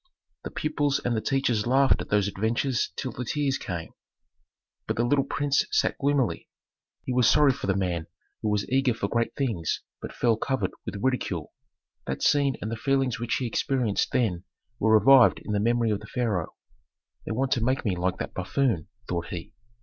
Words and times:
The 0.43 0.49
pupils 0.49 0.97
and 0.97 1.15
the 1.15 1.21
teachers 1.21 1.67
laughed 1.67 2.01
at 2.01 2.09
those 2.09 2.27
adventures 2.27 2.91
till 2.95 3.11
the 3.11 3.23
tears 3.23 3.59
came; 3.59 3.91
but 4.87 4.95
the 4.95 5.03
little 5.05 5.23
prince 5.23 5.63
sat 5.69 5.95
gloomily; 5.99 6.49
he 7.03 7.13
was 7.13 7.29
sorry 7.29 7.51
for 7.51 7.67
the 7.67 7.75
man 7.75 8.07
who 8.41 8.49
was 8.49 8.67
eager 8.67 8.95
for 8.95 9.07
great 9.07 9.35
things 9.35 9.81
but 10.01 10.11
fell 10.11 10.37
covered 10.37 10.71
with 10.87 10.97
ridicule. 11.03 11.53
That 12.07 12.23
scene 12.23 12.55
and 12.63 12.71
the 12.71 12.77
feelings 12.77 13.19
which 13.19 13.35
he 13.35 13.45
experienced 13.45 14.11
then 14.11 14.43
were 14.79 14.97
revived 14.97 15.39
in 15.45 15.51
the 15.53 15.59
memory 15.59 15.91
of 15.91 15.99
the 15.99 16.07
pharaoh. 16.07 16.55
"They 17.27 17.31
want 17.31 17.51
to 17.51 17.63
make 17.63 17.85
me 17.85 17.95
like 17.95 18.17
that 18.17 18.33
buffoon," 18.33 18.87
thought 19.07 19.27
he. 19.27 19.53